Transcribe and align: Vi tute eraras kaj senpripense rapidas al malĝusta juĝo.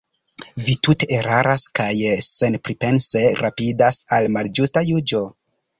Vi 0.61 0.75
tute 0.87 1.07
eraras 1.17 1.65
kaj 1.81 1.91
senpripense 2.31 3.25
rapidas 3.45 4.05
al 4.19 4.35
malĝusta 4.39 4.89
juĝo. 4.93 5.29